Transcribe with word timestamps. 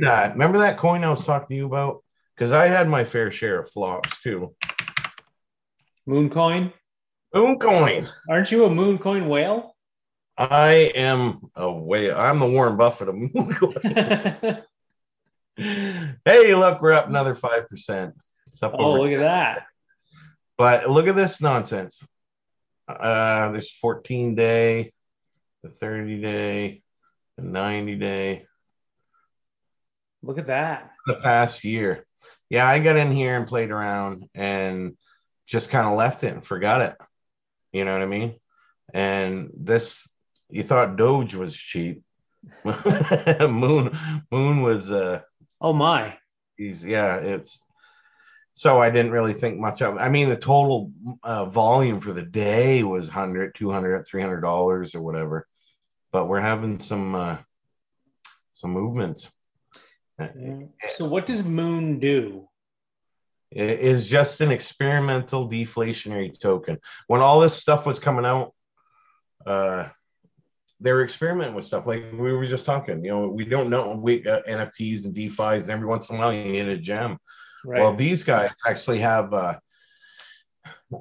that. 0.00 0.32
Remember 0.32 0.58
that 0.58 0.78
coin 0.78 1.04
I 1.04 1.10
was 1.10 1.24
talking 1.24 1.48
to 1.48 1.54
you 1.54 1.66
about? 1.66 2.02
Because 2.34 2.52
I 2.52 2.66
had 2.66 2.88
my 2.88 3.04
fair 3.04 3.30
share 3.30 3.60
of 3.60 3.70
flops 3.70 4.20
too. 4.22 4.54
Mooncoin. 6.08 6.72
Moon 7.34 7.58
coin. 7.58 8.08
Aren't 8.28 8.50
you 8.50 8.64
a 8.64 8.68
Mooncoin 8.68 9.28
whale? 9.28 9.76
I 10.36 10.92
am 10.94 11.50
a 11.54 11.70
whale. 11.70 12.16
I'm 12.16 12.38
the 12.38 12.46
Warren 12.46 12.76
Buffett 12.76 13.08
of 13.08 13.14
moon 13.14 13.54
coin. 13.54 14.62
hey, 16.24 16.54
look, 16.54 16.80
we're 16.80 16.92
up 16.92 17.08
another 17.08 17.34
five 17.34 17.68
percent. 17.68 18.14
oh, 18.62 18.92
look 18.92 19.10
10. 19.10 19.20
at 19.20 19.20
that! 19.20 19.66
But 20.56 20.90
look 20.90 21.06
at 21.06 21.14
this 21.14 21.40
nonsense. 21.40 22.02
Uh, 22.88 23.50
there's 23.50 23.70
14 23.70 24.34
day, 24.34 24.92
the 25.62 25.68
30 25.68 26.20
day, 26.20 26.82
the 27.36 27.44
90 27.44 27.96
day. 27.96 28.46
Look 30.22 30.38
at 30.38 30.48
that. 30.48 30.90
The 31.06 31.14
past 31.14 31.64
year. 31.64 32.06
Yeah, 32.48 32.68
I 32.68 32.78
got 32.78 32.96
in 32.96 33.10
here 33.10 33.36
and 33.36 33.46
played 33.46 33.70
around 33.70 34.28
and 34.34 34.96
just 35.46 35.70
kind 35.70 35.86
of 35.86 35.96
left 35.96 36.24
it 36.24 36.34
and 36.34 36.46
forgot 36.46 36.82
it. 36.82 36.96
You 37.72 37.84
know 37.84 37.92
what 37.92 38.02
I 38.02 38.06
mean? 38.06 38.34
And 38.92 39.50
this, 39.56 40.08
you 40.50 40.62
thought 40.62 40.96
Doge 40.96 41.34
was 41.34 41.56
cheap. 41.56 42.02
Moon, 42.64 43.98
Moon 44.30 44.62
was. 44.62 44.90
uh 44.90 45.20
Oh 45.60 45.72
my. 45.72 46.16
He's 46.56 46.84
yeah. 46.84 47.16
It's 47.16 47.60
so 48.52 48.80
I 48.80 48.90
didn't 48.90 49.12
really 49.12 49.34
think 49.34 49.58
much 49.58 49.82
of. 49.82 49.96
It. 49.96 50.00
I 50.00 50.08
mean, 50.08 50.28
the 50.28 50.36
total 50.36 50.90
uh, 51.22 51.44
volume 51.46 52.00
for 52.00 52.12
the 52.12 52.22
day 52.22 52.82
was 52.82 53.06
100 53.06 53.54
200 53.54 54.06
300 54.06 54.40
dollars 54.40 54.94
or 54.94 55.02
whatever. 55.02 55.46
But 56.12 56.26
we're 56.26 56.40
having 56.40 56.78
some 56.78 57.14
uh 57.14 57.38
some 58.52 58.72
movements. 58.72 59.30
So 60.90 61.06
what 61.06 61.26
does 61.26 61.44
Moon 61.44 61.98
do? 61.98 62.48
It 63.50 63.80
is 63.80 64.08
just 64.08 64.40
an 64.40 64.52
experimental 64.52 65.48
deflationary 65.48 66.38
token. 66.38 66.78
When 67.08 67.20
all 67.20 67.40
this 67.40 67.54
stuff 67.54 67.84
was 67.84 67.98
coming 67.98 68.24
out, 68.24 68.54
uh, 69.44 69.88
they 70.80 70.92
were 70.92 71.04
experimenting 71.04 71.54
with 71.54 71.64
stuff 71.64 71.86
like 71.86 72.04
we 72.12 72.32
were 72.32 72.46
just 72.46 72.64
talking. 72.64 73.04
You 73.04 73.10
know, 73.10 73.28
we 73.28 73.44
don't 73.44 73.68
know 73.68 73.98
we 74.00 74.24
uh, 74.26 74.42
NFTs 74.48 75.04
and 75.04 75.14
DeFi's, 75.14 75.62
and 75.62 75.70
every 75.70 75.86
once 75.86 76.08
in 76.08 76.16
a 76.16 76.18
while 76.18 76.32
you 76.32 76.52
hit 76.54 76.68
a 76.68 76.76
gem. 76.76 77.18
Right. 77.64 77.80
Well, 77.80 77.94
these 77.94 78.22
guys 78.22 78.50
actually 78.66 79.00
have 79.00 79.34
uh, 79.34 79.58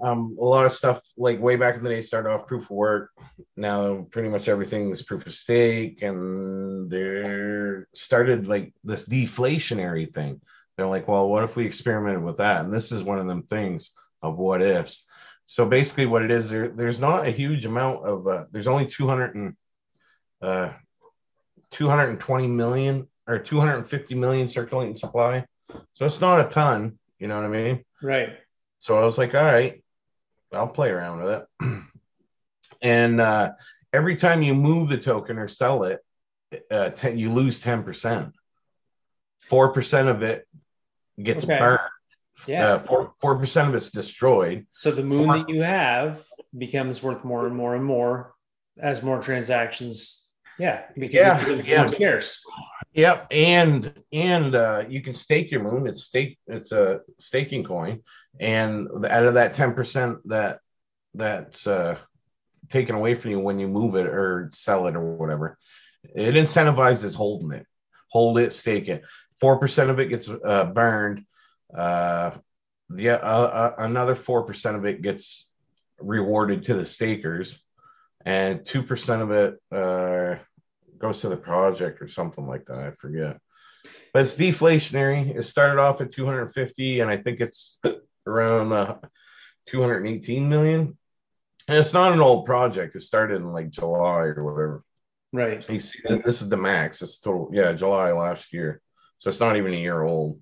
um, 0.02 0.38
a 0.40 0.44
lot 0.44 0.66
of 0.66 0.74
stuff. 0.74 1.02
Like 1.18 1.40
way 1.40 1.56
back 1.56 1.76
in 1.76 1.84
the 1.84 1.90
day, 1.90 2.02
started 2.02 2.30
off 2.30 2.48
proof 2.48 2.64
of 2.64 2.72
work. 2.72 3.12
Now 3.56 4.08
pretty 4.12 4.30
much 4.30 4.48
everything 4.48 4.90
is 4.92 5.02
proof 5.02 5.26
of 5.26 5.36
stake, 5.36 6.02
and 6.02 6.90
they're 6.90 7.88
started 7.94 8.48
like 8.48 8.74
this 8.84 9.08
deflationary 9.08 10.14
thing 10.14 10.42
they're 10.80 10.88
like, 10.88 11.10
well, 11.10 11.28
what 11.28 11.44
if 11.44 11.58
we 11.58 11.66
experimented 11.66 12.24
with 12.24 12.38
that? 12.38 12.64
And 12.64 12.74
this 12.74 12.94
is 12.94 13.04
one 13.04 13.20
of 13.20 13.28
them 13.28 13.44
things 13.44 13.92
of 14.22 14.38
what 14.38 14.62
ifs. 14.62 15.04
So 15.46 15.66
basically, 15.66 16.06
what 16.06 16.22
it 16.22 16.32
is, 16.32 16.50
there, 16.50 16.70
there's 16.70 17.02
not 17.02 17.28
a 17.28 17.32
huge 17.32 17.66
amount 17.66 18.06
of, 18.06 18.28
uh, 18.28 18.46
there's 18.52 18.68
only 18.68 18.86
200 18.86 19.36
and, 19.36 19.56
uh, 20.42 20.72
220 21.72 22.48
million 22.48 23.08
or 23.28 23.40
250 23.40 24.16
million 24.16 24.48
circulating 24.48 24.96
supply. 24.96 25.46
So 25.92 26.06
it's 26.06 26.22
not 26.22 26.40
a 26.40 26.50
ton, 26.50 26.98
you 27.20 27.28
know 27.28 27.36
what 27.36 27.46
I 27.46 27.50
mean? 27.50 27.84
Right. 28.02 28.38
So 28.80 28.98
I 28.98 29.04
was 29.04 29.18
like, 29.18 29.36
all 29.36 29.44
right, 29.44 29.84
I'll 30.52 30.68
play 30.68 30.90
around 30.90 31.24
with 31.24 31.46
it. 31.62 31.84
and 32.82 33.22
uh, 33.22 33.52
every 33.94 34.16
time 34.16 34.42
you 34.42 34.56
move 34.56 34.90
the 34.90 34.98
token 34.98 35.38
or 35.38 35.48
sell 35.48 35.84
it, 35.84 36.00
uh, 36.72 36.90
ten, 36.90 37.18
you 37.18 37.32
lose 37.32 37.62
10%. 37.62 38.32
4% 39.52 40.08
of 40.08 40.24
it 40.24 40.48
gets 41.22 41.44
okay. 41.44 41.60
burned. 41.60 41.80
Yeah, 42.48 42.76
uh, 42.76 43.10
four 43.20 43.38
percent 43.38 43.68
of 43.68 43.76
it's 43.76 43.90
destroyed. 43.90 44.66
So 44.70 44.92
the 44.92 45.04
moon 45.04 45.26
four, 45.26 45.38
that 45.40 45.50
you 45.50 45.62
have 45.62 46.24
becomes 46.58 47.04
worth 47.04 47.26
more 47.26 47.45
and 47.45 47.54
more 47.56 47.76
and 47.76 47.84
more 47.84 48.34
as 48.82 49.04
more 49.04 49.22
transactions. 49.22 50.30
Yeah, 50.58 50.84
because 50.98 51.20
yeah, 51.20 51.50
yeah. 51.66 51.92
scarce. 51.92 52.42
Yep, 52.99 53.27
and 53.32 53.93
and 54.11 54.55
uh, 54.55 54.83
you 54.89 55.02
can 55.02 55.14
stake 55.14 55.52
your 55.52 55.64
moon. 55.64 55.87
It's 55.87 56.04
stake. 56.04 56.37
It's 56.48 56.73
a 56.73 56.99
staking 57.17 57.64
coin, 57.64 58.04
and 58.39 58.89
out 59.05 59.26
of 59.26 59.36
that 59.36 59.54
ten 59.54 59.73
percent 59.73 60.17
that 60.27 60.60
that's 61.14 61.65
uh, 61.65 61.98
taken 62.67 62.95
away 62.95 63.15
from 63.15 63.32
you 63.32 63.39
when 63.39 63.58
you 63.58 63.70
move 63.70 63.95
it 63.95 64.05
or 64.05 64.49
sell 64.52 64.88
it 64.88 64.98
or 64.98 65.15
whatever, 65.15 65.58
it 66.14 66.36
incentivizes 66.36 67.15
holding 67.15 67.54
it. 67.54 67.65
Hold 68.09 68.38
it, 68.38 68.54
stake 68.54 68.89
it 68.89 69.04
four 69.39 69.59
percent 69.59 69.89
of 69.89 69.99
it 69.99 70.09
gets 70.09 70.30
uh, 70.30 70.65
burned. 70.65 71.23
Uh, 71.73 72.32
uh, 72.99 73.11
uh 73.14 73.76
another 73.77 74.15
four 74.15 74.43
percent 74.43 74.76
of 74.76 74.86
it 74.86 75.02
gets 75.02 75.49
rewarded 75.99 76.65
to 76.65 76.73
the 76.73 76.86
stakers, 76.86 77.59
and 78.26 78.65
two 78.65 78.83
percent 78.83 79.21
of 79.21 79.32
it 79.32 79.55
uh, 79.71 80.36
goes 80.99 81.21
to 81.21 81.30
the 81.30 81.37
project 81.37 82.02
or 82.02 82.08
something 82.08 82.45
like 82.45 82.65
that. 82.65 82.80
I 82.80 82.92
forget. 82.92 83.39
But 84.14 84.23
it's 84.23 84.36
deflationary. 84.36 85.36
It 85.36 85.43
started 85.43 85.80
off 85.80 86.02
at 86.02 86.11
250, 86.11 86.99
and 86.99 87.10
I 87.10 87.17
think 87.17 87.39
it's 87.39 87.80
around 88.27 88.73
uh, 88.73 88.98
218 89.67 90.49
million. 90.49 90.98
And 91.67 91.77
it's 91.77 91.93
not 91.93 92.14
an 92.14 92.21
old 92.21 92.45
project. 92.45 92.95
It 92.95 93.04
started 93.04 93.36
in 93.36 93.52
like 93.52 93.70
July 93.70 94.26
or 94.26 94.43
whatever. 94.43 94.83
Right. 95.32 95.64
You 95.70 95.80
see, 95.80 95.99
this 96.04 96.42
is 96.42 96.49
the 96.49 96.58
max. 96.58 97.02
It's 97.02 97.20
total. 97.20 97.52
Yeah, 97.54 97.73
July 97.73 98.11
last 98.11 98.52
year 98.52 98.82
so 99.20 99.30
it's 99.30 99.39
not 99.39 99.58
even 99.58 99.73
a 99.73 99.77
year 99.77 100.02
old. 100.02 100.39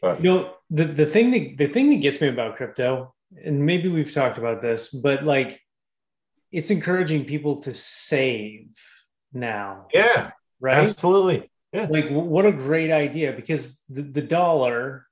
But 0.00 0.22
you 0.22 0.30
know, 0.30 0.54
the, 0.70 0.84
the 0.84 1.06
thing 1.06 1.30
that 1.32 1.58
the 1.58 1.66
thing 1.66 1.90
that 1.90 1.96
gets 1.96 2.20
me 2.20 2.28
about 2.28 2.56
crypto, 2.56 3.14
and 3.44 3.66
maybe 3.66 3.88
we've 3.88 4.12
talked 4.12 4.38
about 4.38 4.62
this, 4.62 4.88
but 4.88 5.24
like 5.24 5.60
it's 6.50 6.70
encouraging 6.70 7.24
people 7.24 7.60
to 7.62 7.74
save 7.74 8.68
now. 9.32 9.86
Yeah. 9.92 10.30
Right. 10.60 10.78
Absolutely. 10.78 11.50
Yeah. 11.72 11.86
Like 11.90 12.08
what 12.10 12.46
a 12.46 12.52
great 12.52 12.90
idea 12.90 13.32
because 13.32 13.84
the, 13.88 14.02
the 14.02 14.22
dollar 14.22 15.06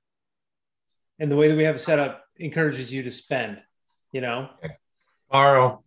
and 1.19 1.31
the 1.31 1.35
way 1.35 1.47
that 1.47 1.57
we 1.57 1.63
have 1.63 1.75
it 1.75 1.79
set 1.79 1.99
up 1.99 2.23
encourages 2.37 2.91
you 2.91 3.03
to 3.03 3.11
spend, 3.11 3.61
you 4.11 4.21
know? 4.21 4.49
Borrow. 5.29 5.83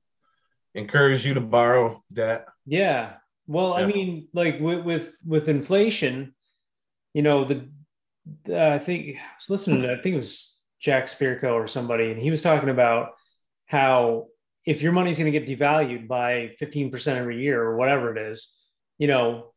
Encourage 0.74 1.24
you 1.26 1.34
to 1.34 1.40
borrow 1.40 2.04
debt. 2.12 2.46
Yeah. 2.66 3.14
Well, 3.46 3.70
yeah. 3.70 3.84
I 3.84 3.86
mean, 3.86 4.28
like 4.32 4.60
with, 4.60 4.84
with 4.84 5.16
with 5.26 5.48
inflation, 5.48 6.34
you 7.12 7.22
know, 7.22 7.44
the 7.44 7.68
uh, 8.48 8.74
I 8.74 8.78
think 8.78 9.16
I 9.16 9.20
was 9.38 9.50
listening 9.50 9.82
to 9.82 9.92
I 9.92 10.00
think 10.00 10.14
it 10.14 10.18
was 10.18 10.62
Jack 10.78 11.06
Spirko 11.06 11.54
or 11.54 11.66
somebody, 11.66 12.12
and 12.12 12.20
he 12.20 12.30
was 12.30 12.42
talking 12.42 12.68
about 12.68 13.10
how 13.66 14.28
if 14.66 14.82
your 14.82 14.92
money's 14.92 15.18
going 15.18 15.32
to 15.32 15.38
get 15.38 15.48
devalued 15.48 16.06
by 16.06 16.54
15% 16.60 17.16
every 17.16 17.42
year 17.42 17.62
or 17.62 17.76
whatever 17.76 18.14
it 18.14 18.30
is, 18.30 18.58
you 18.98 19.06
know, 19.06 19.52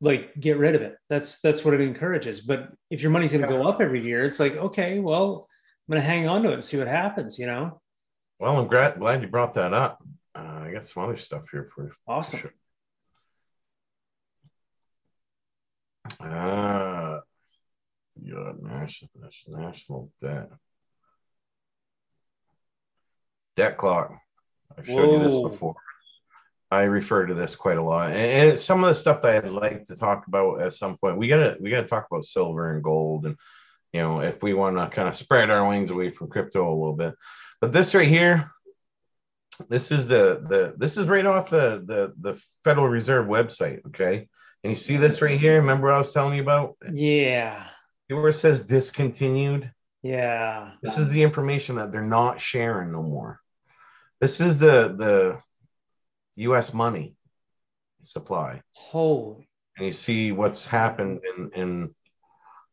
like 0.00 0.38
get 0.38 0.58
rid 0.58 0.74
of 0.74 0.82
it. 0.82 0.96
That's 1.08 1.40
that's 1.40 1.64
what 1.64 1.74
it 1.74 1.80
encourages. 1.80 2.40
But 2.40 2.70
if 2.90 3.00
your 3.00 3.10
money's 3.10 3.32
going 3.32 3.42
to 3.42 3.48
go 3.48 3.66
up 3.66 3.80
every 3.80 4.04
year, 4.04 4.24
it's 4.24 4.38
like, 4.38 4.56
okay, 4.56 4.98
well, 4.98 5.48
I'm 5.88 5.92
going 5.92 6.02
to 6.02 6.06
hang 6.06 6.28
on 6.28 6.42
to 6.42 6.50
it 6.50 6.54
and 6.54 6.64
see 6.64 6.76
what 6.76 6.88
happens, 6.88 7.38
you 7.38 7.46
know? 7.46 7.80
Well, 8.38 8.58
I'm 8.58 8.68
glad, 8.68 8.98
glad 8.98 9.22
you 9.22 9.28
brought 9.28 9.54
that 9.54 9.72
up. 9.72 10.02
Uh, 10.34 10.64
I 10.64 10.70
got 10.72 10.84
some 10.84 11.04
other 11.04 11.16
stuff 11.16 11.44
here 11.50 11.64
for 11.74 11.84
you. 11.84 11.92
Awesome. 12.06 12.40
Sure. 12.40 12.52
Ah, 16.20 17.20
yeah, 18.22 18.52
national, 18.60 19.10
national 19.48 20.10
debt. 20.20 20.50
Debt 23.56 23.78
clock. 23.78 24.12
I've 24.76 24.86
showed 24.86 25.08
Whoa. 25.08 25.18
you 25.18 25.24
this 25.24 25.50
before. 25.52 25.74
I 26.70 26.82
refer 26.82 27.26
to 27.26 27.34
this 27.34 27.54
quite 27.54 27.78
a 27.78 27.82
lot, 27.82 28.10
and 28.10 28.48
it's 28.48 28.64
some 28.64 28.82
of 28.82 28.88
the 28.88 28.94
stuff 28.94 29.22
that 29.22 29.44
I'd 29.44 29.50
like 29.50 29.84
to 29.86 29.96
talk 29.96 30.26
about 30.26 30.60
at 30.60 30.74
some 30.74 30.98
point. 30.98 31.16
We 31.16 31.28
gotta 31.28 31.56
we 31.60 31.70
gotta 31.70 31.86
talk 31.86 32.06
about 32.10 32.24
silver 32.24 32.74
and 32.74 32.82
gold, 32.82 33.24
and 33.24 33.36
you 33.92 34.00
know 34.00 34.20
if 34.20 34.42
we 34.42 34.52
want 34.52 34.76
to 34.76 34.88
kind 34.88 35.08
of 35.08 35.16
spread 35.16 35.48
our 35.50 35.66
wings 35.66 35.90
away 35.90 36.10
from 36.10 36.28
crypto 36.28 36.68
a 36.68 36.74
little 36.74 36.96
bit. 36.96 37.14
But 37.60 37.72
this 37.72 37.94
right 37.94 38.08
here, 38.08 38.50
this 39.68 39.92
is 39.92 40.08
the 40.08 40.44
the 40.48 40.74
this 40.76 40.96
is 40.96 41.06
right 41.06 41.24
off 41.24 41.50
the 41.50 41.82
the 41.86 42.14
the 42.20 42.42
Federal 42.64 42.88
Reserve 42.88 43.26
website. 43.26 43.86
Okay, 43.86 44.28
and 44.64 44.72
you 44.72 44.76
see 44.76 44.96
this 44.96 45.22
right 45.22 45.38
here? 45.38 45.60
Remember 45.60 45.86
what 45.86 45.94
I 45.94 45.98
was 46.00 46.12
telling 46.12 46.34
you 46.34 46.42
about? 46.42 46.76
Yeah. 46.92 47.68
Where 48.08 48.28
it 48.28 48.34
says 48.34 48.62
discontinued? 48.64 49.72
Yeah. 50.02 50.72
This 50.82 50.98
is 50.98 51.08
the 51.08 51.22
information 51.22 51.76
that 51.76 51.92
they're 51.92 52.02
not 52.02 52.40
sharing 52.40 52.92
no 52.92 53.02
more. 53.02 53.40
This 54.20 54.40
is 54.40 54.58
the 54.58 54.94
the 54.96 55.42
US 56.36 56.72
money 56.72 57.16
supply. 58.02 58.62
Holy. 58.72 59.48
And 59.76 59.86
you 59.86 59.92
see 59.92 60.32
what's 60.32 60.66
happened 60.66 61.20
in 61.36 61.50
in 61.54 61.94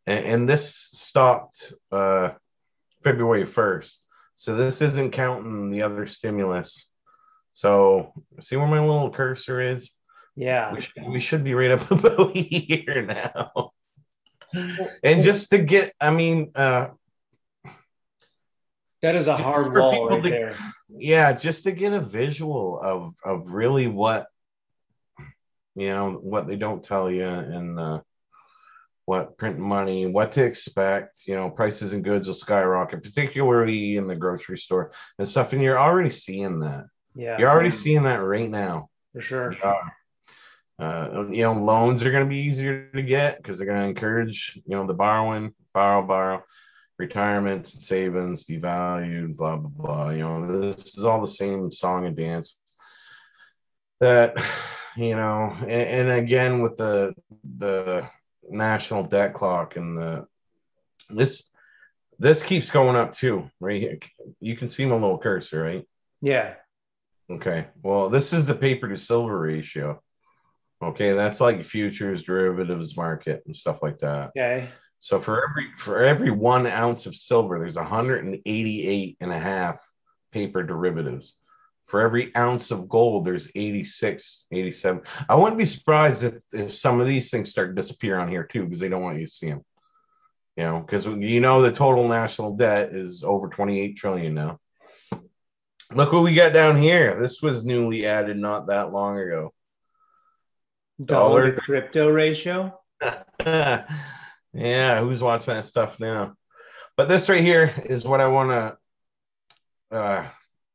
and, 0.06 0.26
and 0.26 0.50
this 0.50 0.76
stopped 0.76 1.74
uh 1.92 2.32
February 3.04 3.46
1st. 3.46 3.96
So 4.36 4.56
this 4.56 4.82
isn't 4.82 5.12
counting 5.12 5.70
the 5.70 5.84
other 5.84 6.08
stimulus. 6.08 6.88
So 7.54 8.14
see 8.40 8.56
where 8.56 8.68
my 8.68 8.80
little 8.80 9.12
cursor 9.12 9.62
is? 9.62 9.92
Yeah. 10.36 10.74
We 10.74 10.82
should, 10.82 11.08
we 11.08 11.20
should 11.20 11.44
be 11.44 11.54
right 11.54 11.72
up 11.72 11.92
about 11.92 12.36
here 12.36 13.04
now. 13.04 13.72
and 15.04 15.24
just 15.24 15.52
to 15.52 15.60
get, 15.60 15.94
I 16.00 16.12
mean, 16.12 16.52
uh, 16.56 16.90
that 19.04 19.16
is 19.16 19.28
a 19.28 19.36
hard 19.36 19.76
wall 19.76 20.08
right 20.08 20.24
to, 20.24 20.30
there. 20.30 20.58
Yeah, 20.90 21.34
just 21.34 21.64
to 21.64 21.72
get 21.72 21.92
a 21.92 22.00
visual 22.00 22.80
of 22.82 23.16
of 23.24 23.50
really 23.50 23.88
what 23.88 24.28
you 25.76 25.88
know 25.88 26.14
what 26.14 26.48
they 26.48 26.56
don't 26.56 26.84
tell 26.84 27.12
you 27.12 27.28
and 27.28 27.80
uh, 27.80 28.00
what 29.06 29.38
print 29.38 29.60
money, 29.60 30.06
what 30.06 30.32
to 30.34 30.44
expect. 30.46 31.28
You 31.28 31.36
know, 31.36 31.50
prices 31.50 31.92
and 31.92 32.04
goods 32.04 32.28
will 32.28 32.34
skyrocket, 32.34 33.04
particularly 33.04 33.98
in 33.98 34.08
the 34.08 34.16
grocery 34.16 34.58
store 34.58 34.94
and 35.20 35.28
stuff. 35.28 35.52
And 35.52 35.62
you're 35.62 35.80
already 35.80 36.12
seeing 36.12 36.62
that. 36.62 36.86
Yeah, 37.14 37.38
you're 37.38 37.50
already 37.50 37.72
seeing 37.72 38.04
that 38.04 38.24
right 38.24 38.50
now. 38.50 38.90
For 39.12 39.22
sure. 39.22 39.56
Uh, 40.80 41.26
you 41.30 41.44
know, 41.44 41.54
loans 41.54 42.02
are 42.02 42.12
going 42.12 42.24
to 42.24 42.30
be 42.30 42.42
easier 42.42 42.90
to 42.96 43.02
get 43.04 43.38
because 43.38 43.58
they're 43.58 43.68
going 43.68 43.82
to 43.82 43.88
encourage 43.88 44.60
you 44.66 44.78
know 44.78 44.88
the 44.88 44.94
borrowing, 44.94 45.54
borrow, 45.74 46.02
borrow 46.08 46.44
retirements, 47.04 47.86
savings, 47.86 48.46
devalued, 48.46 49.36
blah 49.36 49.58
blah 49.58 49.70
blah. 49.70 50.10
You 50.10 50.24
know, 50.24 50.72
this 50.72 50.98
is 50.98 51.04
all 51.04 51.22
the 51.22 51.28
same 51.28 51.72
song 51.72 52.06
and 52.06 52.16
dance. 52.16 52.58
That 54.00 54.36
you 54.98 55.16
know, 55.16 55.56
and, 55.62 56.10
and 56.10 56.12
again 56.12 56.62
with 56.62 56.78
the 56.78 57.14
the 57.58 58.08
national 58.50 59.04
debt 59.04 59.34
clock 59.34 59.76
and 59.76 59.98
the 59.98 60.26
this 61.10 61.50
this 62.20 62.44
keeps 62.44 62.70
going 62.70 62.96
up 62.96 63.14
too, 63.14 63.50
right 63.60 63.82
here. 63.82 64.00
You 64.40 64.56
can 64.56 64.70
see 64.70 64.86
my 64.86 64.96
little 64.96 65.18
cursor, 65.18 65.62
right? 65.62 65.86
Yeah. 66.22 66.56
Okay. 67.30 67.68
Well, 67.82 68.10
this 68.10 68.34
is 68.34 68.46
the 68.46 68.56
paper 68.56 68.88
to 68.90 68.98
silver 68.98 69.40
ratio. 69.40 70.02
Okay, 70.82 71.14
that's 71.14 71.40
like 71.40 71.64
futures, 71.64 72.24
derivatives 72.24 72.98
market, 72.98 73.44
and 73.46 73.56
stuff 73.56 73.80
like 73.82 74.00
that. 74.00 74.32
Okay. 74.36 74.68
So 75.04 75.20
for 75.20 75.44
every 75.44 75.70
for 75.76 76.02
every 76.02 76.32
one 76.32 76.66
ounce 76.66 77.08
of 77.08 77.14
silver, 77.14 77.60
there's 77.60 77.76
188 77.76 79.18
and 79.20 79.32
a 79.34 79.38
half 79.38 79.86
paper 80.32 80.64
derivatives. 80.64 81.36
For 81.88 82.00
every 82.00 82.34
ounce 82.38 82.72
of 82.72 82.88
gold, 82.88 83.26
there's 83.26 83.50
86, 83.54 84.46
87. 84.50 85.02
I 85.28 85.36
wouldn't 85.36 85.58
be 85.58 85.66
surprised 85.66 86.24
if, 86.24 86.36
if 86.54 86.78
some 86.78 87.02
of 87.02 87.08
these 87.08 87.30
things 87.30 87.52
start 87.52 87.76
to 87.76 87.82
disappear 87.82 88.18
on 88.18 88.30
here 88.30 88.46
too, 88.46 88.64
because 88.64 88.80
they 88.80 88.88
don't 88.88 89.02
want 89.02 89.20
you 89.20 89.26
to 89.26 89.32
see 89.32 89.50
them. 89.50 89.66
You 90.56 90.64
know, 90.64 90.80
because 90.80 91.06
you 91.06 91.42
know 91.42 91.62
the 91.62 91.74
total 91.74 92.08
national 92.08 92.56
debt 92.56 92.94
is 92.94 93.26
over 93.26 93.50
28 93.50 93.98
trillion 93.98 94.34
now. 94.34 94.58
Look 95.94 96.14
what 96.14 96.24
we 96.24 96.34
got 96.34 96.54
down 96.54 96.78
here. 96.78 97.20
This 97.20 97.42
was 97.42 97.66
newly 97.66 98.06
added 98.06 98.38
not 98.38 98.68
that 98.68 98.94
long 98.94 99.20
ago. 99.20 99.54
Dollar, 101.04 101.52
Dollar 101.52 101.56
crypto 101.58 102.08
ratio. 102.08 102.80
Yeah, 104.54 105.02
who's 105.02 105.22
watching 105.22 105.54
that 105.56 105.66
stuff 105.66 106.00
now? 106.00 106.36
But 106.96 107.10
this 107.10 107.28
right 107.28 107.42
here 107.42 107.74
is 107.86 108.06
what 108.06 108.22
I 108.22 108.28
want 108.28 108.78
to 109.92 109.98
uh, 109.98 110.28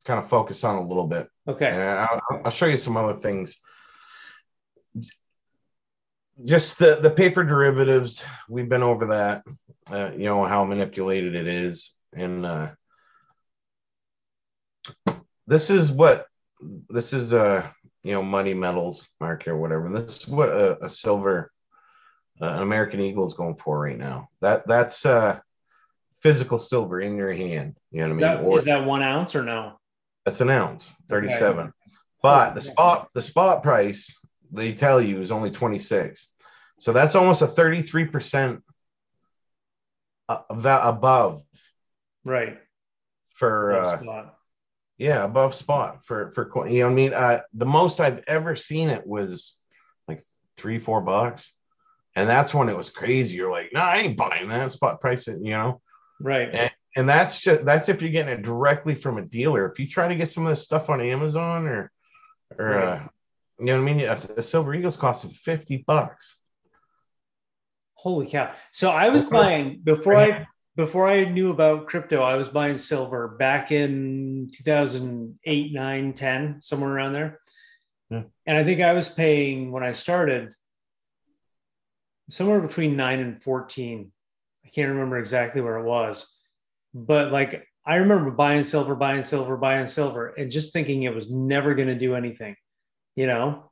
kind 0.04 0.18
of 0.18 0.28
focus 0.28 0.64
on 0.64 0.76
a 0.76 0.86
little 0.86 1.06
bit. 1.06 1.28
Okay. 1.46 1.70
I'll, 1.70 2.20
I'll 2.44 2.50
show 2.50 2.66
you 2.66 2.76
some 2.76 2.96
other 2.96 3.18
things. 3.18 3.56
Just 6.44 6.78
the, 6.78 6.98
the 7.00 7.10
paper 7.10 7.44
derivatives, 7.44 8.24
we've 8.48 8.68
been 8.68 8.82
over 8.82 9.06
that, 9.06 9.44
uh, 9.90 10.10
you 10.12 10.24
know, 10.24 10.44
how 10.44 10.64
manipulated 10.64 11.34
it 11.34 11.46
is. 11.46 11.92
And 12.12 12.46
uh, 12.46 12.68
this 15.46 15.70
is 15.70 15.92
what 15.92 16.26
this 16.88 17.12
is, 17.12 17.32
uh, 17.32 17.68
you 18.02 18.12
know, 18.12 18.22
money 18.22 18.54
metals 18.54 19.06
market 19.20 19.50
or 19.50 19.56
whatever. 19.56 19.88
This 19.88 20.18
is 20.18 20.28
what 20.28 20.48
a, 20.48 20.84
a 20.84 20.88
silver 20.88 21.52
an 22.40 22.62
American 22.62 23.00
Eagle 23.00 23.26
is 23.26 23.34
going 23.34 23.56
for 23.56 23.78
right 23.78 23.98
now. 23.98 24.28
That 24.40 24.66
that's 24.66 25.04
uh, 25.04 25.40
physical 26.22 26.58
silver 26.58 27.00
in 27.00 27.16
your 27.16 27.32
hand. 27.32 27.76
You 27.90 28.00
know 28.00 28.08
what 28.08 28.18
is 28.18 28.24
I 28.24 28.34
mean? 28.34 28.42
That, 28.42 28.48
or, 28.48 28.58
is 28.58 28.64
that 28.64 28.84
one 28.84 29.02
ounce 29.02 29.34
or 29.34 29.42
no? 29.42 29.78
That's 30.24 30.40
an 30.40 30.50
ounce, 30.50 30.92
thirty-seven. 31.08 31.66
Okay. 31.66 31.72
But 32.22 32.54
the 32.54 32.62
spot 32.62 33.08
the 33.14 33.22
spot 33.22 33.62
price 33.62 34.16
they 34.50 34.72
tell 34.72 35.00
you 35.00 35.20
is 35.20 35.32
only 35.32 35.50
twenty 35.50 35.78
six. 35.78 36.30
So 36.80 36.92
that's 36.92 37.14
almost 37.14 37.42
a 37.42 37.46
thirty 37.46 37.82
three 37.82 38.06
percent 38.06 38.62
above. 40.28 41.42
Right. 42.24 42.58
For 43.34 43.72
uh, 43.72 44.26
yeah, 44.98 45.24
above 45.24 45.54
spot 45.54 46.04
for 46.04 46.32
for 46.34 46.68
you 46.68 46.80
know 46.80 46.86
what 46.86 46.92
I 46.92 46.94
mean. 46.94 47.14
Uh, 47.14 47.40
the 47.54 47.66
most 47.66 48.00
I've 48.00 48.24
ever 48.26 48.56
seen 48.56 48.90
it 48.90 49.06
was 49.06 49.56
like 50.08 50.22
three 50.56 50.78
four 50.80 51.00
bucks. 51.00 51.52
And 52.18 52.28
that's 52.28 52.52
when 52.52 52.68
it 52.68 52.76
was 52.76 52.90
crazy. 52.90 53.36
You're 53.36 53.52
like, 53.52 53.72
no, 53.72 53.78
nah, 53.78 53.86
I 53.86 53.98
ain't 53.98 54.16
buying 54.16 54.48
that 54.48 54.72
spot 54.72 55.00
price, 55.00 55.28
it, 55.28 55.38
you 55.40 55.52
know? 55.52 55.80
Right. 56.20 56.48
And, 56.52 56.70
and 56.96 57.08
that's 57.08 57.40
just 57.40 57.64
that's 57.64 57.88
if 57.88 58.02
you're 58.02 58.10
getting 58.10 58.32
it 58.36 58.42
directly 58.42 58.96
from 58.96 59.18
a 59.18 59.22
dealer. 59.22 59.70
If 59.70 59.78
you 59.78 59.86
try 59.86 60.08
to 60.08 60.16
get 60.16 60.28
some 60.28 60.44
of 60.44 60.50
this 60.50 60.64
stuff 60.64 60.90
on 60.90 61.00
Amazon 61.00 61.68
or 61.68 61.92
or 62.58 62.64
right. 62.64 62.84
uh, 62.84 63.00
you 63.60 63.66
know 63.66 63.80
what 63.80 63.88
I 63.88 63.94
mean, 63.94 64.00
a, 64.00 64.12
a 64.36 64.42
Silver 64.42 64.74
Eagles 64.74 64.96
costing 64.96 65.30
50 65.30 65.84
bucks. 65.86 66.36
Holy 67.94 68.26
cow. 68.26 68.52
So 68.72 68.90
I 68.90 69.10
was 69.10 69.24
buying 69.24 69.80
before 69.84 70.16
I 70.16 70.48
before 70.74 71.08
I 71.08 71.22
knew 71.22 71.52
about 71.52 71.86
crypto, 71.86 72.20
I 72.20 72.34
was 72.34 72.48
buying 72.48 72.78
silver 72.78 73.28
back 73.28 73.70
in 73.70 74.50
2008, 74.54 75.72
9, 75.72 76.12
10, 76.14 76.62
somewhere 76.62 76.90
around 76.90 77.12
there. 77.12 77.38
Yeah. 78.10 78.22
And 78.44 78.58
I 78.58 78.64
think 78.64 78.80
I 78.80 78.92
was 78.92 79.08
paying 79.08 79.70
when 79.70 79.84
I 79.84 79.92
started 79.92 80.52
somewhere 82.30 82.60
between 82.60 82.96
nine 82.96 83.20
and 83.20 83.42
14. 83.42 84.12
I 84.64 84.68
can't 84.68 84.90
remember 84.90 85.18
exactly 85.18 85.60
where 85.60 85.78
it 85.78 85.84
was, 85.84 86.36
but 86.94 87.32
like 87.32 87.66
I 87.86 87.96
remember 87.96 88.30
buying 88.30 88.64
silver, 88.64 88.94
buying 88.94 89.22
silver, 89.22 89.56
buying 89.56 89.86
silver, 89.86 90.28
and 90.28 90.50
just 90.50 90.72
thinking 90.74 91.04
it 91.04 91.14
was 91.14 91.30
never 91.30 91.74
going 91.74 91.88
to 91.88 91.98
do 91.98 92.14
anything, 92.14 92.54
you 93.16 93.26
know, 93.26 93.70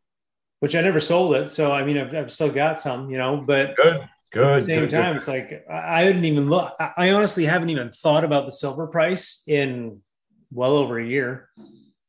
which 0.60 0.74
I 0.74 0.80
never 0.80 1.00
sold 1.00 1.34
it. 1.34 1.50
So, 1.50 1.70
I 1.70 1.84
mean, 1.84 1.98
I've, 1.98 2.14
I've 2.14 2.32
still 2.32 2.50
got 2.50 2.78
some, 2.78 3.10
you 3.10 3.18
know, 3.18 3.36
but 3.36 3.76
good, 3.76 4.08
good. 4.32 4.62
At 4.62 4.66
the 4.66 4.70
same 4.70 4.80
good, 4.84 4.90
time, 4.90 5.12
good. 5.12 5.16
it's 5.16 5.28
like 5.28 5.66
I 5.70 6.04
didn't 6.04 6.24
even 6.24 6.48
look. 6.48 6.72
I 6.80 7.10
honestly 7.10 7.44
haven't 7.44 7.68
even 7.68 7.92
thought 7.92 8.24
about 8.24 8.46
the 8.46 8.52
silver 8.52 8.86
price 8.86 9.42
in 9.46 10.00
well 10.50 10.72
over 10.72 10.98
a 10.98 11.06
year. 11.06 11.50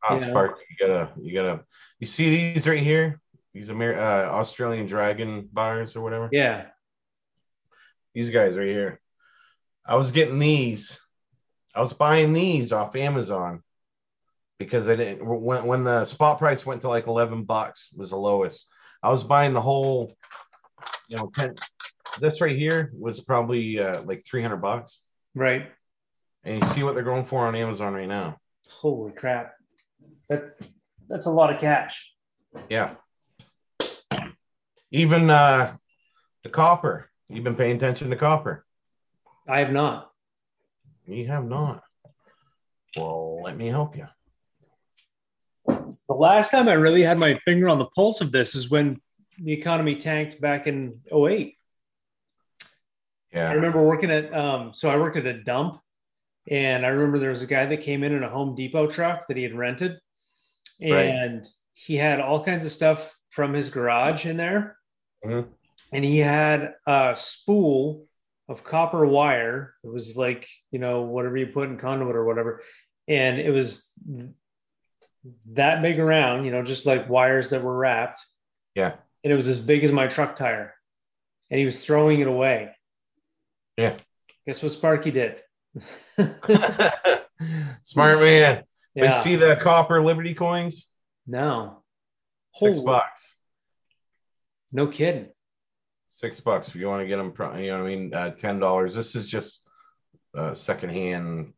Oh, 0.10 0.16
you, 0.16 0.22
Spark, 0.22 0.60
you 0.70 0.88
gotta, 0.88 1.10
you 1.20 1.34
gotta, 1.34 1.66
you 2.00 2.08
see 2.08 2.54
these 2.54 2.66
right 2.66 2.82
here? 2.82 3.20
These 3.58 3.72
Amer- 3.72 3.98
uh, 3.98 4.30
Australian 4.30 4.86
dragon 4.86 5.50
bars 5.52 5.96
or 5.96 6.02
whatever. 6.02 6.30
Yeah. 6.32 6.68
These 8.14 8.30
guys 8.30 8.56
right 8.56 8.68
here. 8.68 9.00
I 9.84 9.96
was 9.96 10.12
getting 10.12 10.38
these. 10.38 11.00
I 11.74 11.82
was 11.82 11.94
buying 11.94 12.34
these 12.34 12.72
off 12.72 12.96
Amazon 12.96 13.64
because 14.60 14.88
I 14.88 14.96
didn't 14.96 15.26
when 15.26 15.66
when 15.66 15.84
the 15.84 16.06
spot 16.06 16.38
price 16.38 16.68
went 16.68 16.82
to 16.82 16.90
like 16.90 17.08
11 17.08 17.46
bucks 17.46 17.90
was 17.96 18.12
the 18.12 18.18
lowest. 18.18 18.68
I 19.02 19.10
was 19.10 19.24
buying 19.24 19.54
the 19.54 19.62
whole 19.62 20.14
you 21.10 21.18
know 21.18 21.32
10 21.34 21.56
this 22.20 22.40
right 22.42 22.56
here 22.56 22.92
was 22.96 23.22
probably 23.22 23.80
uh, 23.80 24.04
like 24.04 24.24
300 24.24 24.58
bucks. 24.58 25.02
Right. 25.34 25.72
And 26.44 26.62
you 26.62 26.70
see 26.70 26.84
what 26.84 26.94
they're 26.94 27.04
going 27.04 27.26
for 27.26 27.48
on 27.48 27.56
Amazon 27.56 27.96
right 27.96 28.08
now. 28.08 28.38
Holy 28.70 29.14
crap. 29.14 29.56
That 30.30 30.54
that's 31.10 31.26
a 31.26 31.32
lot 31.32 31.52
of 31.52 31.60
cash. 31.60 32.14
Yeah. 32.70 32.94
Even 34.92 35.30
uh, 35.30 35.76
the 36.44 36.50
copper. 36.50 37.10
You've 37.30 37.44
been 37.44 37.56
paying 37.56 37.76
attention 37.76 38.10
to 38.10 38.16
copper. 38.16 38.66
I 39.48 39.60
have 39.60 39.72
not. 39.72 40.12
You 41.06 41.28
have 41.28 41.46
not. 41.46 41.84
Well, 42.96 43.42
let 43.44 43.58
me 43.58 43.68
help 43.68 43.96
you. 43.96 44.08
The 45.66 46.16
last 46.16 46.52
time 46.52 46.70
I 46.70 46.74
really 46.74 47.04
had 47.04 47.18
my 47.18 47.40
finger 47.46 47.70
on 47.70 47.80
the 47.80 47.86
pulse 47.86 48.22
of 48.22 48.32
this 48.32 48.56
is 48.56 48.70
when 48.70 49.00
the 49.40 49.54
economy 49.54 49.96
tanked 49.96 50.40
back 50.42 50.68
in 50.68 51.02
08. 51.12 51.56
Yeah. 53.34 53.50
I 53.50 53.54
remember 53.54 53.84
working 53.84 54.10
at, 54.10 54.34
um, 54.34 54.74
so 54.74 54.90
I 54.90 54.98
worked 54.98 55.18
at 55.18 55.26
a 55.26 55.44
dump 55.44 55.80
and 56.50 56.86
I 56.86 56.90
remember 56.90 57.20
there 57.20 57.30
was 57.30 57.44
a 57.44 57.48
guy 57.48 57.66
that 57.66 57.82
came 57.82 58.04
in 58.04 58.14
in 58.14 58.24
a 58.24 58.30
Home 58.30 58.56
Depot 58.56 58.88
truck 58.88 59.28
that 59.28 59.38
he 59.38 59.44
had 59.44 59.54
rented 59.54 60.00
and 60.82 61.38
right. 61.40 61.48
he 61.74 61.98
had 61.98 62.20
all 62.20 62.44
kinds 62.44 62.66
of 62.66 62.72
stuff 62.72 63.14
from 63.30 63.54
his 63.54 63.70
garage 63.70 64.26
in 64.26 64.38
there. 64.38 64.77
Mm-hmm. 65.26 65.50
And 65.94 66.06
he 66.06 66.20
had 66.20 66.74
a 66.86 67.14
spool 67.16 68.06
of 68.50 68.64
copper 68.64 69.06
wire. 69.06 69.74
It 69.84 69.92
was 69.92 70.16
like, 70.16 70.48
you 70.72 70.80
know, 70.80 71.02
whatever 71.02 71.38
you 71.38 71.48
put 71.48 71.70
in 71.70 71.78
conduit 71.78 72.16
or 72.16 72.26
whatever. 72.26 72.62
And 73.08 73.40
it 73.40 73.52
was 73.52 73.94
that 75.54 75.82
big 75.82 76.00
around, 76.00 76.46
you 76.46 76.52
know, 76.52 76.64
just 76.64 76.86
like 76.86 77.10
wires 77.10 77.50
that 77.52 77.64
were 77.64 77.76
wrapped. 77.78 78.20
Yeah. 78.76 78.96
And 79.24 79.34
it 79.34 79.36
was 79.36 79.48
as 79.48 79.58
big 79.58 79.84
as 79.84 79.92
my 79.92 80.08
truck 80.08 80.36
tire. 80.36 80.74
And 81.50 81.60
he 81.60 81.66
was 81.66 81.84
throwing 81.84 82.20
it 82.20 82.28
away. 82.28 82.76
Yeah. 83.78 83.96
Guess 84.46 84.64
what 84.64 84.72
Sparky 84.72 85.12
did? 85.12 85.42
Smart 87.84 88.20
man. 88.20 88.64
Yeah. 88.96 89.14
I 89.14 89.24
see 89.24 89.36
the 89.36 89.58
copper 89.62 90.04
Liberty 90.04 90.34
coins. 90.34 90.88
No. 91.26 91.84
Six 92.56 92.78
Holy. 92.78 92.86
bucks. 92.86 93.36
No 94.72 94.88
kidding. 94.88 95.30
Six 96.08 96.40
bucks 96.40 96.68
if 96.68 96.76
you 96.76 96.88
want 96.88 97.02
to 97.02 97.08
get 97.08 97.18
them. 97.18 97.34
You 97.62 97.72
know 97.72 97.80
what 97.80 97.86
I 97.86 97.96
mean? 97.96 98.14
Uh, 98.14 98.32
Ten 98.32 98.60
dollars. 98.60 98.96
This 98.96 99.16
is 99.16 99.30
just 99.30 99.68
uh, 100.36 100.54
secondhand, 100.54 101.54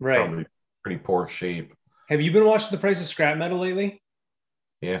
Right. 0.00 0.18
probably 0.18 0.46
pretty 0.82 0.98
poor 0.98 1.28
shape. 1.28 1.74
Have 2.08 2.20
you 2.20 2.32
been 2.32 2.44
watching 2.44 2.70
the 2.70 2.78
price 2.78 3.00
of 3.00 3.06
scrap 3.06 3.36
metal 3.38 3.58
lately? 3.58 4.02
Yeah, 4.80 5.00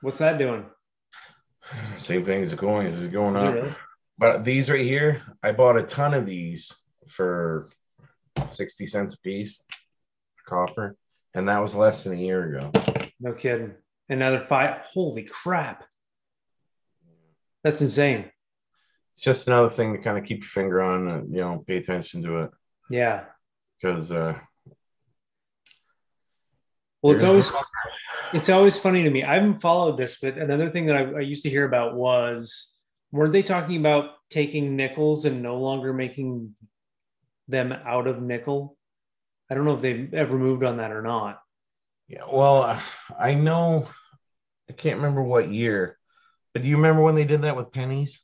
What's 0.00 0.18
that 0.18 0.38
doing? 0.38 0.66
same 1.98 2.24
thing 2.24 2.42
as 2.42 2.50
the 2.52 2.56
as 2.86 3.00
is 3.00 3.08
going 3.08 3.36
Is 3.36 3.42
up. 3.42 3.54
really? 3.54 3.74
But 4.18 4.44
these 4.44 4.70
right 4.70 4.84
here, 4.84 5.22
I 5.42 5.52
bought 5.52 5.76
a 5.78 5.82
ton 5.82 6.14
of 6.14 6.26
these 6.26 6.72
for 7.08 7.68
sixty 8.48 8.86
cents 8.86 9.14
a 9.14 9.20
piece, 9.20 9.62
copper, 10.46 10.96
and 11.34 11.48
that 11.48 11.60
was 11.60 11.74
less 11.74 12.04
than 12.04 12.14
a 12.14 12.16
year 12.16 12.56
ago. 12.56 12.70
No 13.20 13.32
kidding. 13.32 13.74
Another 14.08 14.44
five. 14.48 14.82
Holy 14.92 15.22
crap. 15.24 15.84
That's 17.68 17.82
insane. 17.82 18.20
It's 19.14 19.24
just 19.24 19.46
another 19.46 19.68
thing 19.68 19.92
to 19.92 19.98
kind 20.00 20.16
of 20.16 20.24
keep 20.24 20.38
your 20.38 20.48
finger 20.48 20.80
on, 20.80 21.06
and 21.06 21.34
you 21.34 21.42
know, 21.42 21.62
pay 21.66 21.76
attention 21.76 22.22
to 22.22 22.44
it 22.44 22.50
Yeah. 22.88 23.24
because 23.78 24.10
uh, 24.10 24.38
Well, 27.02 27.12
it's 27.12 27.22
always 27.22 27.52
it's 28.32 28.48
always 28.48 28.78
funny 28.78 29.02
to 29.02 29.10
me. 29.10 29.22
I 29.22 29.34
haven't 29.34 29.60
followed 29.60 29.98
this, 29.98 30.16
but 30.18 30.38
another 30.38 30.70
thing 30.70 30.86
that 30.86 30.96
I, 30.96 31.18
I 31.18 31.20
used 31.20 31.42
to 31.42 31.50
hear 31.50 31.66
about 31.66 31.94
was 31.94 32.74
weren't 33.12 33.34
they 33.34 33.42
talking 33.42 33.76
about 33.76 34.12
taking 34.30 34.74
nickels 34.74 35.26
and 35.26 35.42
no 35.42 35.58
longer 35.58 35.92
making 35.92 36.54
them 37.48 37.70
out 37.72 38.06
of 38.06 38.22
nickel? 38.22 38.78
I 39.50 39.54
don't 39.54 39.66
know 39.66 39.74
if 39.74 39.82
they've 39.82 40.14
ever 40.14 40.38
moved 40.38 40.64
on 40.64 40.78
that 40.78 40.90
or 40.90 41.02
not. 41.02 41.38
Yeah, 42.06 42.22
well, 42.32 42.80
I 43.18 43.34
know 43.34 43.88
I 44.70 44.72
can't 44.72 44.96
remember 44.96 45.22
what 45.22 45.52
year, 45.52 45.97
but 46.58 46.64
do 46.64 46.68
you 46.68 46.76
remember 46.76 47.02
when 47.02 47.14
they 47.14 47.24
did 47.24 47.42
that 47.42 47.56
with 47.56 47.70
pennies? 47.70 48.18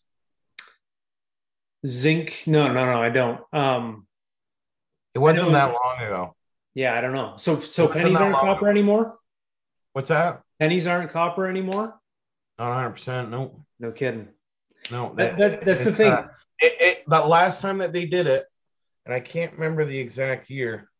Zinc? 1.87 2.43
No, 2.47 2.67
no, 2.67 2.85
no, 2.85 3.01
I 3.01 3.09
don't. 3.09 3.41
Um, 3.53 4.09
It 5.15 5.21
wasn't 5.21 5.53
that 5.53 5.73
long 5.73 5.99
ago. 6.01 6.35
yeah, 6.75 6.99
I 6.99 7.01
don't 7.01 7.13
know. 7.13 7.35
So, 7.37 7.61
so 7.61 7.87
pennies 7.87 8.17
aren't 8.17 8.35
copper 8.35 8.69
anymore. 8.69 9.17
What's 9.93 10.09
that? 10.09 10.43
Pennies 10.59 10.89
aren't 10.89 11.13
copper 11.13 11.47
anymore. 11.47 11.95
Not 12.59 12.71
100. 12.71 12.91
percent 12.91 13.31
No, 13.31 13.65
No 13.79 13.93
kidding. 13.93 14.29
no. 14.91 15.15
That, 15.15 15.39
that, 15.39 15.65
that's 15.65 15.85
the 15.85 15.93
thing. 15.93 16.11
uh, 16.11 16.27
it, 16.59 16.73
it, 16.81 17.03
the 17.07 17.21
last 17.21 17.61
time 17.61 17.79
that 17.79 17.93
they 17.93 18.07
did 18.07 18.27
it, 18.27 18.47
and 19.05 19.15
I 19.15 19.21
can't 19.21 19.53
remember 19.53 19.85
the 19.85 19.99
exact 19.99 20.51
year, 20.51 20.91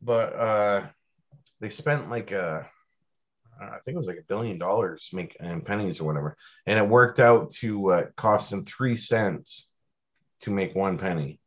but 0.00 0.34
uh, 0.34 0.86
they 1.60 1.70
spent 1.70 2.10
like 2.10 2.32
a, 2.32 2.68
I 3.60 3.78
think 3.84 3.94
it 3.94 3.98
was 3.98 4.08
like 4.08 4.18
a 4.18 4.26
billion 4.28 4.58
dollars 4.58 5.08
make 5.12 5.36
in 5.40 5.60
pennies 5.60 6.00
or 6.00 6.04
whatever, 6.04 6.36
and 6.66 6.78
it 6.78 6.88
worked 6.88 7.20
out 7.20 7.52
to 7.60 7.92
uh, 7.92 8.06
cost 8.16 8.50
them 8.50 8.64
three 8.64 8.96
cents 8.96 9.68
to 10.42 10.50
make 10.50 10.74
one 10.74 10.98
penny. 10.98 11.38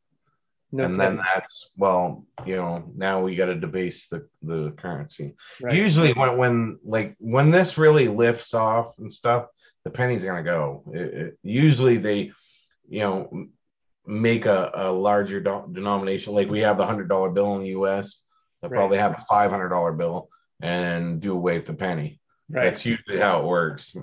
no 0.72 0.86
and 0.86 0.98
kidding. 0.98 1.18
then 1.18 1.26
that's 1.34 1.72
well, 1.78 2.26
you 2.46 2.56
know, 2.56 2.92
now 2.96 3.22
we 3.22 3.36
got 3.36 3.48
to 3.48 3.56
debase 3.56 4.08
the 4.08 4.28
the 4.42 4.72
currency. 4.72 5.36
Right. 5.62 5.76
Usually, 5.76 6.14
when 6.14 6.38
when 6.38 6.80
like 6.86 7.16
when 7.20 7.52
this 7.52 7.78
really 7.78 8.08
lifts 8.08 8.54
off 8.54 8.98
and 8.98 9.12
stuff, 9.12 9.48
the 9.84 9.92
penny's 9.92 10.24
gonna 10.24 10.44
go. 10.44 10.84
It, 10.94 11.02
it, 11.14 11.38
usually, 11.44 11.98
they, 11.98 12.32
you 12.88 13.00
know, 13.00 13.48
make 14.06 14.46
a, 14.46 14.72
a 14.76 14.92
larger 14.92 15.42
do- 15.42 15.70
denomination. 15.72 16.34
Like 16.34 16.50
we 16.50 16.60
have 16.62 16.78
the 16.78 16.86
hundred 16.86 17.10
dollar 17.10 17.30
bill 17.32 17.56
in 17.56 17.62
the 17.64 17.70
U.S. 17.70 18.22
They'll 18.62 18.70
Right. 18.72 18.78
probably 18.78 18.98
have 19.00 19.14
a 19.14 19.26
five 19.30 19.52
hundred 19.52 19.70
dollar 19.70 19.92
bill 19.92 20.30
and 20.62 21.20
do 21.22 21.34
away 21.34 21.58
with 21.58 21.68
the 21.68 21.74
penny. 21.74 22.20
right. 22.50 22.64
That's 22.66 22.86
usually 22.86 23.20
how 23.20 23.42
it 23.42 23.46
works. 23.46 23.96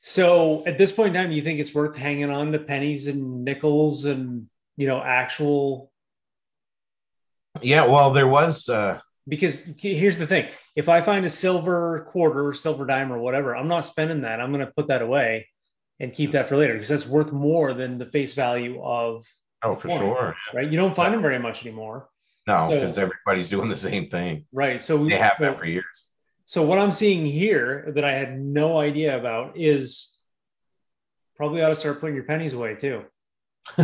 So 0.00 0.64
at 0.66 0.78
this 0.78 0.90
point 0.92 1.14
in 1.16 1.22
time, 1.22 1.32
you 1.32 1.42
think 1.42 1.60
it's 1.60 1.74
worth 1.74 1.96
hanging 1.96 2.30
on 2.30 2.52
to 2.52 2.58
pennies 2.58 3.06
and 3.08 3.44
nickels 3.44 4.04
and 4.04 4.48
you 4.76 4.86
know 4.86 5.00
actual 5.02 5.92
Yeah. 7.60 7.86
Well, 7.86 8.12
there 8.12 8.26
was. 8.28 8.68
uh 8.68 9.00
because 9.28 9.70
here's 9.78 10.18
the 10.18 10.26
thing: 10.26 10.48
if 10.74 10.88
I 10.88 11.00
find 11.00 11.24
a 11.24 11.30
silver 11.30 12.08
quarter, 12.10 12.52
silver 12.54 12.84
dime, 12.84 13.12
or 13.12 13.18
whatever, 13.18 13.54
I'm 13.54 13.68
not 13.68 13.86
spending 13.86 14.22
that. 14.22 14.40
I'm 14.40 14.52
going 14.52 14.66
to 14.66 14.72
put 14.72 14.88
that 14.88 15.00
away 15.02 15.48
and 16.00 16.12
keep 16.12 16.32
that 16.32 16.48
for 16.48 16.56
later 16.56 16.72
because 16.72 16.88
that's 16.88 17.06
worth 17.06 17.30
more 17.30 17.72
than 17.72 17.98
the 17.98 18.06
face 18.06 18.34
value 18.34 18.82
of 18.82 19.24
Oh, 19.62 19.76
for 19.76 19.86
Coin. 19.86 19.98
sure. 19.98 20.34
right. 20.52 20.68
You 20.68 20.76
don't 20.76 20.96
find 20.96 21.14
them 21.14 21.22
very 21.22 21.38
much 21.38 21.64
anymore, 21.64 22.08
No, 22.46 22.68
So- 22.70 22.80
because 22.80 22.98
everybody's 22.98 23.50
doing 23.50 23.68
the 23.68 23.76
same 23.76 24.08
thing. 24.10 24.46
right? 24.52 24.80
So 24.82 25.04
They 25.06 25.16
have 25.18 25.34
so, 25.38 25.44
that 25.44 25.58
for 25.58 25.64
years. 25.66 26.06
so 26.44 26.62
what 26.64 26.78
I'm 26.78 26.92
seeing 26.92 27.24
here 27.26 27.92
that 27.94 28.04
I 28.04 28.12
had 28.12 28.38
no 28.40 28.78
idea 28.78 29.16
about 29.18 29.56
is 29.56 30.16
probably 31.36 31.62
ought 31.62 31.68
to 31.70 31.74
start 31.76 32.00
putting 32.00 32.14
your 32.16 32.24
pennies 32.24 32.52
away 32.52 32.74
too. 32.74 33.04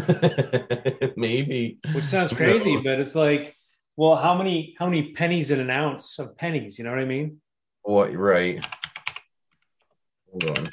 Maybe. 1.16 1.78
which 1.92 2.04
sounds 2.06 2.32
crazy, 2.32 2.74
knows? 2.74 2.84
but 2.84 2.98
it's 3.00 3.14
like, 3.14 3.54
well, 3.96 4.16
how 4.16 4.34
many 4.36 4.74
how 4.78 4.86
many 4.86 5.12
pennies 5.12 5.50
in 5.50 5.60
an 5.60 5.70
ounce 5.70 6.18
of 6.18 6.36
pennies? 6.36 6.78
You 6.78 6.84
know 6.84 6.90
what 6.90 6.98
I 7.00 7.04
mean? 7.04 7.40
What? 7.82 8.12
Right. 8.14 8.64
Hold 10.30 10.58
on. 10.58 10.66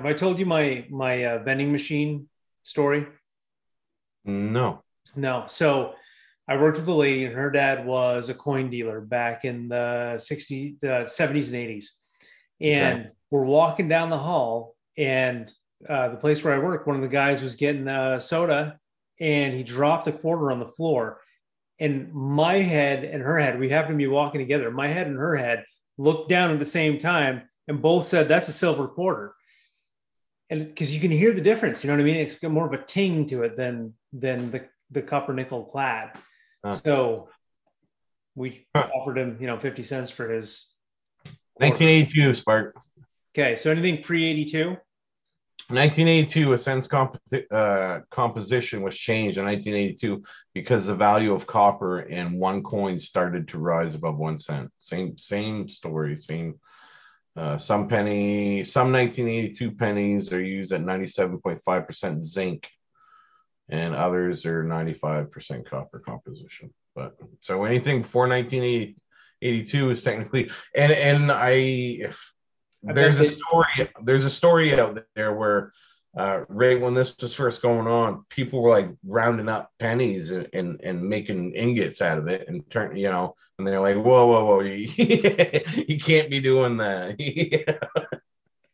Have 0.00 0.06
I 0.06 0.14
told 0.14 0.38
you 0.38 0.46
my 0.46 0.86
my 0.88 1.24
uh, 1.26 1.42
vending 1.42 1.70
machine 1.70 2.26
story? 2.62 3.06
No. 4.24 4.82
No. 5.14 5.44
So 5.46 5.92
I 6.48 6.56
worked 6.56 6.78
with 6.78 6.88
a 6.88 6.94
lady, 6.94 7.26
and 7.26 7.34
her 7.34 7.50
dad 7.50 7.84
was 7.84 8.30
a 8.30 8.34
coin 8.34 8.70
dealer 8.70 9.02
back 9.02 9.44
in 9.44 9.68
the 9.68 10.14
60s, 10.16 10.80
the 10.80 11.04
70s, 11.04 11.48
and 11.48 11.54
80s. 11.54 11.86
And 12.62 13.10
we're 13.30 13.44
walking 13.44 13.88
down 13.88 14.08
the 14.08 14.16
hall, 14.16 14.74
and 14.96 15.52
uh, 15.86 16.08
the 16.08 16.16
place 16.16 16.42
where 16.42 16.54
I 16.54 16.64
work, 16.64 16.86
one 16.86 16.96
of 16.96 17.02
the 17.02 17.08
guys 17.08 17.42
was 17.42 17.56
getting 17.56 17.86
a 17.86 18.22
soda, 18.22 18.78
and 19.20 19.52
he 19.52 19.62
dropped 19.62 20.06
a 20.06 20.12
quarter 20.12 20.50
on 20.50 20.60
the 20.60 20.66
floor. 20.66 21.20
And 21.78 22.10
my 22.14 22.60
head 22.62 23.04
and 23.04 23.22
her 23.22 23.38
head, 23.38 23.60
we 23.60 23.68
happened 23.68 23.98
to 23.98 24.02
be 24.02 24.06
walking 24.06 24.40
together. 24.40 24.70
My 24.70 24.88
head 24.88 25.08
and 25.08 25.18
her 25.18 25.36
head 25.36 25.66
looked 25.98 26.30
down 26.30 26.52
at 26.52 26.58
the 26.58 26.64
same 26.64 26.96
time, 26.96 27.42
and 27.68 27.82
both 27.82 28.06
said, 28.06 28.28
"That's 28.28 28.48
a 28.48 28.52
silver 28.52 28.88
quarter." 28.88 29.34
And 30.50 30.66
because 30.66 30.92
you 30.92 31.00
can 31.00 31.12
hear 31.12 31.32
the 31.32 31.40
difference, 31.40 31.82
you 31.82 31.88
know 31.88 31.94
what 31.94 32.02
I 32.02 32.04
mean? 32.04 32.16
It's 32.16 32.34
got 32.34 32.50
more 32.50 32.66
of 32.66 32.72
a 32.72 32.82
ting 32.82 33.26
to 33.28 33.44
it 33.44 33.56
than 33.56 33.94
than 34.12 34.50
the 34.50 34.66
the 34.90 35.00
copper 35.00 35.32
nickel 35.32 35.64
clad. 35.64 36.18
Huh. 36.64 36.72
So 36.72 37.28
we 38.34 38.66
offered 38.74 39.18
him, 39.18 39.38
you 39.40 39.46
know, 39.46 39.58
50 39.58 39.82
cents 39.82 40.10
for 40.10 40.28
his. 40.30 40.66
1982, 41.54 42.34
Spark. 42.34 42.76
Okay. 43.34 43.54
So 43.54 43.70
anything 43.70 44.02
pre 44.02 44.24
82? 44.24 44.76
1982, 45.68 46.52
a 46.52 46.58
sense 46.58 46.86
comp- 46.88 47.20
uh, 47.52 48.00
composition 48.10 48.82
was 48.82 48.96
changed 48.96 49.38
in 49.38 49.44
1982 49.44 50.22
because 50.52 50.86
the 50.86 50.94
value 50.94 51.32
of 51.32 51.46
copper 51.46 52.00
in 52.00 52.38
one 52.38 52.62
coin 52.64 52.98
started 52.98 53.46
to 53.48 53.58
rise 53.58 53.94
above 53.94 54.16
one 54.16 54.36
cent. 54.36 54.68
Same 54.78 55.16
same 55.16 55.68
story. 55.68 56.16
Same. 56.16 56.58
Uh, 57.40 57.56
some 57.56 57.88
penny, 57.88 58.62
some 58.66 58.92
1982 58.92 59.70
pennies 59.70 60.30
are 60.30 60.42
used 60.42 60.72
at 60.72 60.82
97.5% 60.82 62.20
zinc, 62.20 62.68
and 63.70 63.94
others 63.94 64.44
are 64.44 64.62
95% 64.62 65.64
copper 65.64 66.00
composition. 66.00 66.70
But 66.94 67.16
so 67.40 67.64
anything 67.64 68.02
before 68.02 68.28
1982 68.28 69.90
is 69.90 70.02
technically, 70.02 70.50
and 70.76 70.92
and 70.92 71.32
I 71.32 71.50
if 71.50 72.34
I 72.86 72.92
there's 72.92 73.20
a 73.20 73.24
story 73.24 73.90
there's 74.02 74.26
a 74.26 74.30
story 74.30 74.78
out 74.78 75.02
there 75.16 75.32
where 75.32 75.72
uh, 76.16 76.40
right 76.48 76.80
when 76.80 76.94
this 76.94 77.16
was 77.18 77.34
first 77.34 77.62
going 77.62 77.86
on, 77.86 78.24
people 78.28 78.62
were 78.62 78.70
like 78.70 78.90
rounding 79.06 79.48
up 79.48 79.70
pennies 79.78 80.30
and, 80.30 80.48
and, 80.52 80.80
and 80.82 81.02
making 81.02 81.54
ingots 81.54 82.02
out 82.02 82.18
of 82.18 82.26
it 82.28 82.48
and 82.48 82.68
turn, 82.70 82.96
you 82.96 83.10
know, 83.10 83.36
and 83.58 83.66
they're 83.66 83.80
like, 83.80 83.96
whoa, 83.96 84.26
whoa, 84.26 84.44
whoa, 84.44 84.60
you, 84.60 84.88
you 85.88 85.98
can't 85.98 86.30
be 86.30 86.40
doing 86.40 86.78
that. 86.78 87.78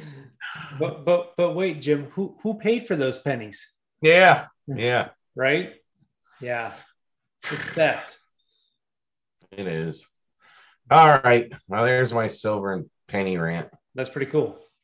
But 0.79 1.05
but 1.05 1.33
but 1.37 1.53
wait, 1.53 1.81
Jim, 1.81 2.07
who 2.11 2.37
who 2.43 2.55
paid 2.55 2.87
for 2.87 2.95
those 2.95 3.17
pennies? 3.17 3.71
yeah, 4.01 4.47
yeah, 4.67 5.09
Right? 5.35 5.73
Yeah. 6.41 6.73
It's 7.49 7.63
theft. 7.71 8.17
it 9.51 9.67
is. 9.67 10.05
All 10.91 11.19
right. 11.23 11.51
Well, 11.67 11.85
there's 11.85 12.13
my 12.13 12.27
silver 12.27 12.73
and 12.73 12.89
penny 13.07 13.37
rant. 13.37 13.69
That's 13.95 14.09
pretty 14.09 14.29
cool. 14.31 14.57